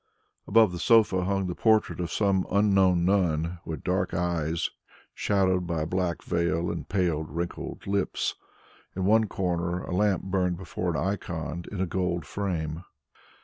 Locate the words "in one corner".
8.95-9.83